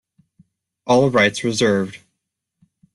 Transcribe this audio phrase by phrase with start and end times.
[0.87, 1.99] All rights reserved.